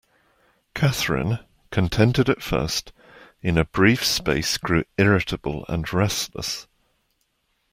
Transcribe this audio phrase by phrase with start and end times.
[0.73, 1.37] Catherine,
[1.69, 2.91] contented at first,
[3.43, 6.67] in a brief space grew irritable and restless.